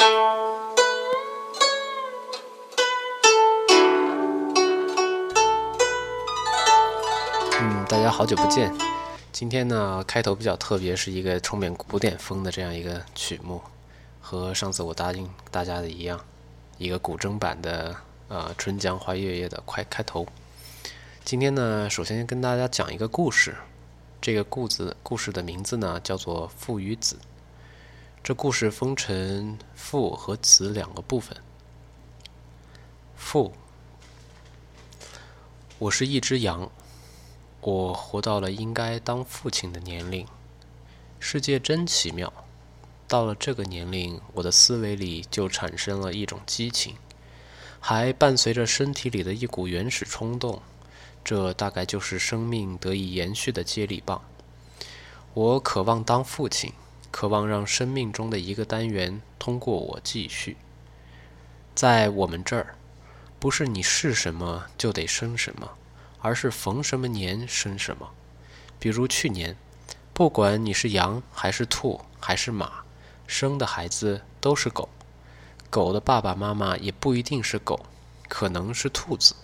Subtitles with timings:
[0.00, 0.64] 嗯，
[7.88, 8.72] 大家好久不见。
[9.32, 13.60] 今天呢，开头比较特别，是一个充满古典风的这样一个曲目，
[14.20, 16.24] 和上次我答应大家的一样，
[16.76, 17.96] 一个古筝版的
[18.28, 20.28] 呃《春江花月夜》的快开头。
[21.24, 23.56] 今天呢，首先跟大家讲一个故事，
[24.20, 27.16] 这个故子故事的名字呢叫做《父与子》。
[28.28, 31.34] 这故事分成父和子两个部分。
[33.16, 33.54] 父，
[35.78, 36.70] 我是一只羊。
[37.62, 40.26] 我活到了应该当父亲的年龄，
[41.18, 42.30] 世界真奇妙。
[43.06, 46.96] 到了这个年龄，我的思维里就产生了一种激情，
[47.80, 50.60] 还伴随着身体里的一股原始冲动。
[51.24, 54.22] 这大概就是生命得以延续的接力棒。
[55.32, 56.74] 我渴望当父亲，
[57.10, 60.56] 渴望让生命中的一个单元通过我继续。
[61.74, 62.76] 在我们这儿，
[63.38, 65.70] 不是你是什么就得生什么。
[66.20, 68.10] 而是逢什么年生什么，
[68.80, 69.56] 比如去年，
[70.12, 72.82] 不管你是羊还是兔还是马，
[73.28, 74.88] 生的孩子都是狗，
[75.70, 77.86] 狗的爸爸妈妈也不一定是狗，
[78.28, 79.36] 可能是兔子。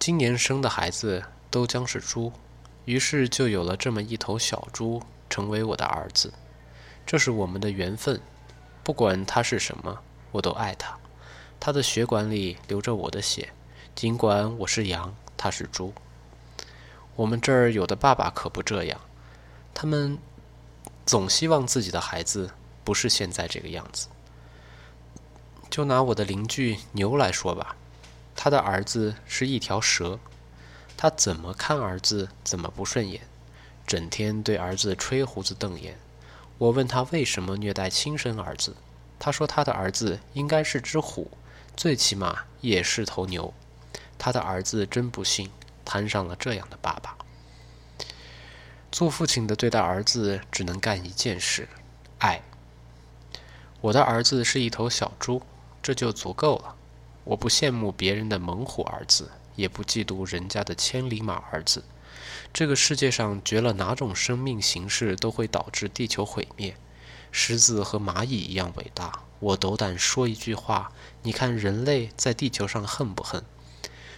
[0.00, 2.32] 今年生的孩子都将是猪，
[2.84, 5.00] 于是就有了这么一头小猪
[5.36, 6.32] 成为我的儿子，
[7.04, 8.18] 这是我们的缘分。
[8.82, 9.98] 不管他是什么，
[10.32, 10.96] 我都爱他，
[11.60, 13.50] 他的血管里流着我的血，
[13.94, 15.14] 尽管我是羊。
[15.36, 15.92] 他是猪。
[17.16, 18.98] 我们这儿有的爸爸可不这样，
[19.74, 20.16] 他们
[21.04, 24.08] 总希望自己的孩子不是现在这个样子。
[25.68, 27.76] 就拿我的邻居牛来说吧，
[28.34, 30.18] 他的儿子是一条蛇，
[30.96, 33.20] 他怎么看儿子怎么不顺眼，
[33.86, 35.98] 整天对儿子吹胡子瞪眼。
[36.58, 38.74] 我问他为什么虐待亲生儿子，
[39.18, 41.30] 他说他的儿子应该是只虎，
[41.76, 43.52] 最起码也是头牛。
[44.18, 45.50] 他的儿子真不幸，
[45.84, 47.16] 摊上了这样的爸爸。
[48.90, 51.68] 做父亲的对待儿子只能干一件事：
[52.18, 52.42] 爱。
[53.82, 55.42] 我的儿子是一头小猪，
[55.82, 56.74] 这就足够了。
[57.24, 61.84] 我不羡慕别人的猛虎儿子，也不嫉妒人家的千里马儿子。
[62.52, 66.76] 这个世界上绝了哪种生命形式都会导致地球毁灭，
[67.30, 69.24] 狮子和蚂蚁一样伟大。
[69.38, 70.90] 我斗胆说一句话：
[71.22, 73.44] 你看人类在地球上恨不恨？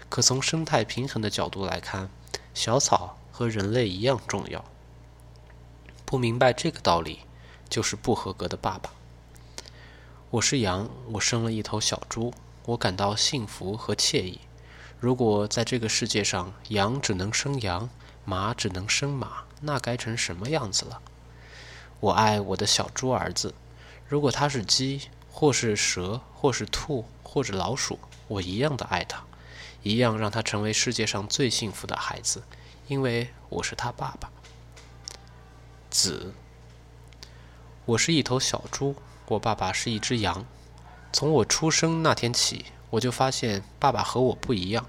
[0.08, 2.08] 可从生态平衡的角度来看，
[2.54, 4.64] 小草和人类一样重要。
[6.04, 7.20] 不明白这个道理，
[7.69, 8.92] 就是不合格的爸爸。
[10.31, 12.32] 我是羊，我生了一头小猪，
[12.66, 14.41] 我感到幸福和惬意。
[15.00, 17.88] 如果在这个世界上，羊只能生羊，
[18.25, 21.00] 马只能生马，那该成什么样子了？
[22.00, 23.54] 我爱我的小猪儿子。
[24.08, 29.22] 如果他是鸡，或是蛇，或是兔，或者老鼠，我一样的爱他。
[29.84, 32.42] 一样让他成为世界上最幸福的孩子，
[32.88, 34.28] 因为我是他爸爸。
[35.88, 36.34] 子，
[37.84, 38.97] 我是一头小猪，
[39.28, 40.44] 我爸爸是一只羊。
[41.12, 44.87] 从我出生那天起，我就发现爸爸和我不一样。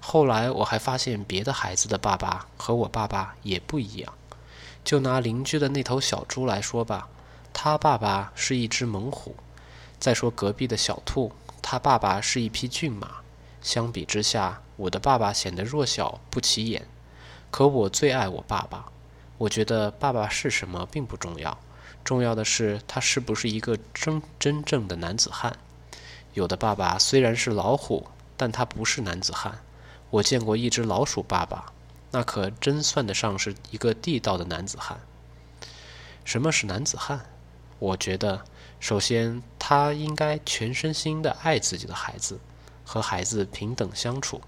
[0.00, 4.12] 后来我还发现别的孩子的爸爸和我爸爸也不一样。
[4.84, 7.08] 就拿邻居的那头小猪来说吧，
[7.52, 9.34] 他爸爸是一只猛虎；
[9.98, 13.16] 再说隔壁的小兔，他爸爸是一匹骏马。
[13.60, 16.86] 相比之下，我的爸爸显得弱小不起眼。
[17.50, 18.86] 可我最爱我爸爸。
[19.36, 21.58] 我觉得爸爸是什么并不重要，
[22.02, 25.56] 重要的是他是不是一个真真正的男子汉。
[26.38, 28.06] 有的爸爸虽然是老虎，
[28.36, 29.58] 但他不是男子汉。
[30.10, 31.72] 我见过一只老鼠爸爸，
[32.12, 35.00] 那可真算得上是一个地道的男子汉。
[36.24, 37.26] 什么是男子汉？
[37.80, 38.44] 我觉得，
[38.78, 42.38] 首先他应该全身心的爱自己的孩子。
[42.84, 44.40] 和孩子平等相处，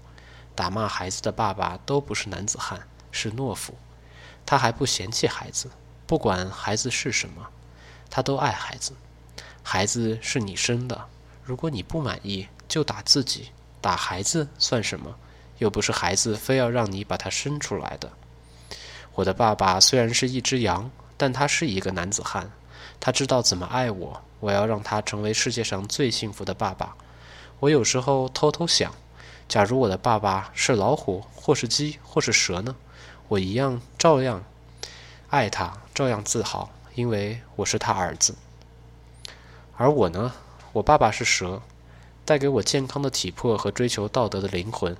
[0.55, 3.75] 打骂孩子的爸爸都不是男子汉，是懦夫。
[4.45, 5.69] 他还不嫌弃孩子，
[6.07, 7.49] 不管孩子是什么，
[8.09, 8.93] 他都爱孩子。
[9.61, 11.05] 孩子是你生的，
[11.51, 13.49] 如果你不满意，就打自己。
[13.81, 15.17] 打孩子算什么？
[15.57, 18.09] 又不是孩子非要让你把他生出来的。
[19.15, 22.49] 我的爸爸虽然是一只羊，但他是一个男子汉。
[23.01, 24.21] 他知道怎么爱我。
[24.39, 26.95] 我要让他成为世界上最幸福的爸爸。
[27.59, 28.95] 我有时候偷偷想，
[29.49, 32.77] 假如我的爸爸是老虎，或是鸡，或是蛇呢？
[33.27, 34.41] 我一样照样
[35.27, 38.35] 爱他，照样自豪，因为我是他儿子。
[39.75, 40.31] 而我呢？
[40.73, 41.61] 我爸爸是蛇，
[42.23, 44.93] 带给我健康的体魄和追求道德的灵魂；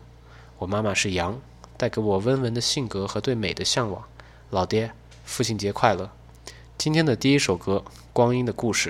[0.57, 1.39] 我妈妈是羊，
[1.77, 4.03] 带给我温文的性格和对美的向往。
[4.50, 4.91] 老爹，
[5.23, 6.12] 父亲节快乐！
[6.77, 8.89] 今天的第一首歌《光阴的故事》。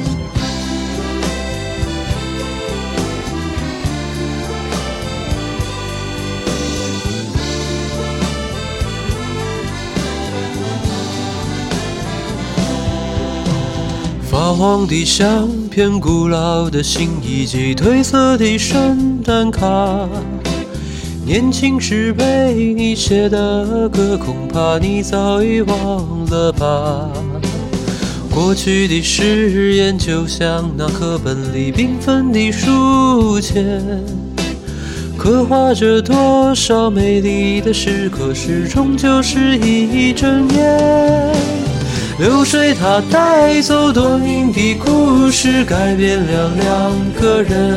[14.51, 19.65] 发黄的相片、古老的信以及褪色的圣诞卡，
[21.25, 27.09] 年轻时被你写的歌，恐怕你早已忘了吧。
[28.29, 33.81] 过去的誓言就像那课本里缤纷的书签，
[35.17, 41.60] 刻画着多少美丽的时刻，始终就是一整年。
[42.21, 47.75] 流水它带走多年的故事，改变了两个人。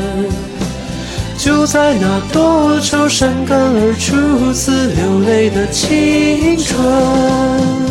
[1.38, 7.83] 就在那多愁善感而初次流泪的青春。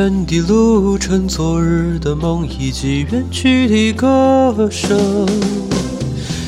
[0.00, 4.98] 远的路程，昨日的梦，以及远去的歌声。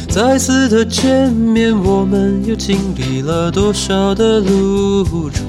[0.09, 5.45] 再次的见面，我们又经历了多少的路程？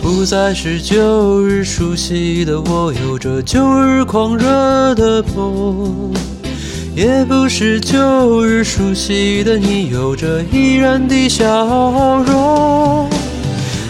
[0.00, 6.14] 不再是旧日熟悉的我，有着旧日狂热的梦；
[6.94, 13.15] 也不是旧日熟悉的你，有着依然的笑容。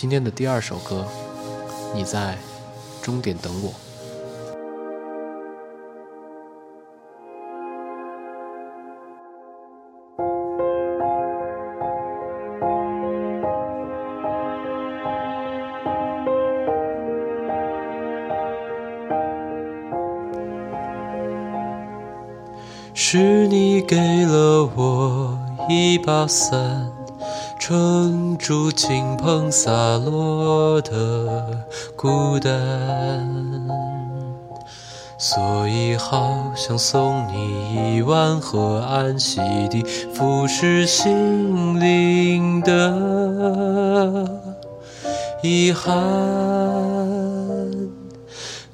[0.00, 1.04] 今天的第二首歌，
[1.94, 2.34] 你在
[3.02, 3.70] 终点等我。
[22.94, 26.99] 是你给了我一把伞。
[27.70, 32.50] 撑住倾盆洒落的孤单，
[35.16, 42.92] 所以好想送你一碗河岸洗涤腐蚀心灵的
[45.40, 45.94] 遗憾，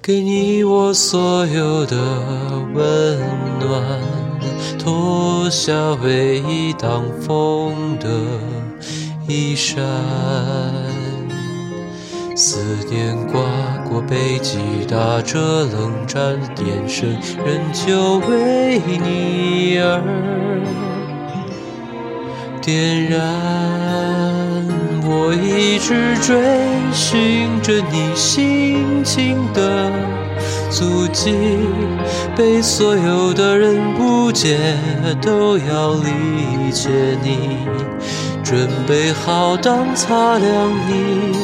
[0.01, 1.95] 给你我所有的
[2.75, 3.19] 温
[3.61, 4.01] 暖，
[4.79, 8.09] 脱下唯一挡风的。
[9.29, 9.85] 衣衫，
[12.37, 13.43] 思念刮
[13.89, 20.01] 过背脊，打着冷战，眼神仍旧为你而
[22.63, 23.21] 点燃。
[25.09, 26.37] 我一直追
[26.93, 29.91] 寻着你心情的
[30.71, 31.35] 足迹，
[32.37, 34.57] 被所有的人误解，
[35.21, 36.91] 都要理解
[37.25, 37.67] 你。
[38.49, 41.37] 准备好当擦亮你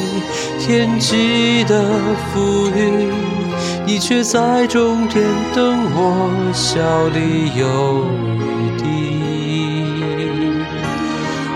[0.57, 1.83] 天际的
[2.31, 3.11] 浮云，
[3.85, 5.21] 你却在终点
[5.53, 6.79] 等我，笑
[7.09, 8.05] 里有
[8.39, 8.41] 余
[8.77, 8.83] 地。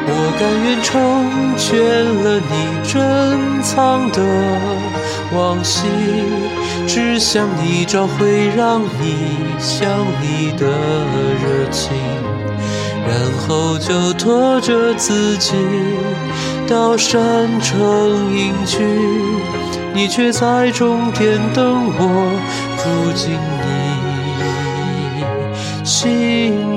[0.10, 1.80] 我甘愿成全
[2.26, 2.52] 了你
[2.84, 4.20] 珍藏的
[5.34, 5.88] 往昔，
[6.86, 9.16] 只想你找回让你
[9.58, 9.88] 想
[10.22, 11.96] 你的热情，
[13.08, 15.54] 然后就拖着自己
[16.68, 18.84] 到山城隐居，
[19.94, 22.02] 你却在终点等我，
[22.78, 23.32] 住进
[23.64, 23.66] 你
[25.86, 26.77] 心。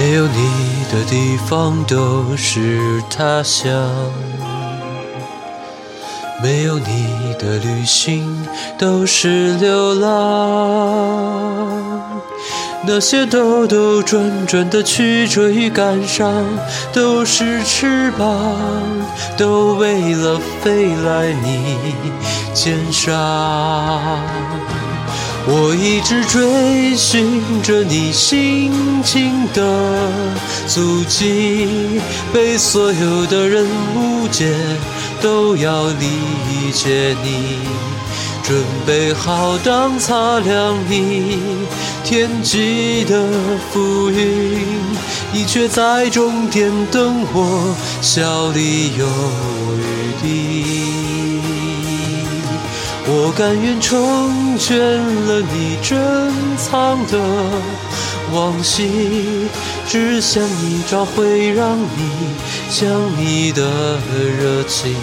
[0.00, 3.68] 没有你的地方都是他乡，
[6.40, 8.46] 没有你的旅行
[8.78, 10.08] 都是流浪。
[12.86, 16.44] 那些兜兜转转的曲折与感伤，
[16.92, 18.54] 都是翅膀，
[19.36, 21.76] 都为了飞来你
[22.54, 23.18] 肩上。
[25.46, 29.62] 我一直追寻着你心情的
[30.66, 32.00] 足迹，
[32.32, 33.66] 被所有的人
[33.96, 34.52] 误解，
[35.22, 37.58] 都要理解你。
[38.42, 41.38] 准备好当擦亮你
[42.02, 43.26] 天际的
[43.70, 44.58] 浮云，
[45.32, 49.06] 你却在终点等我，笑里有
[53.28, 57.18] 我甘愿成全了你珍藏的
[58.32, 58.88] 往昔，
[59.86, 62.10] 只想你找回让你
[62.70, 63.98] 想你的
[64.40, 64.94] 热情，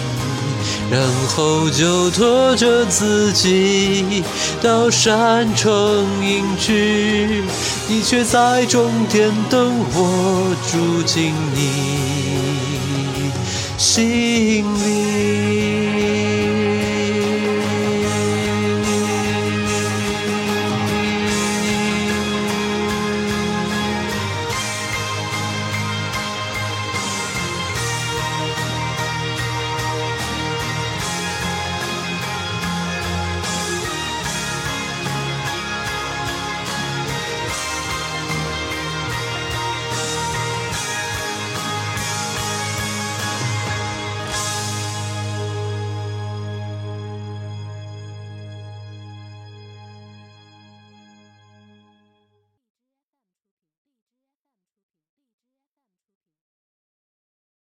[0.90, 4.24] 然后就拖着自己
[4.60, 7.44] 到山城隐居，
[7.86, 13.30] 你却在终点等我，住进你
[13.78, 15.75] 心里。